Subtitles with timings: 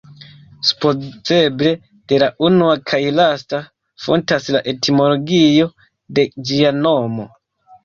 [0.69, 1.73] Supozeble
[2.13, 3.61] de la unua kaj lasta
[4.07, 5.71] fontas la etimologio
[6.21, 7.31] de ĝia nomo.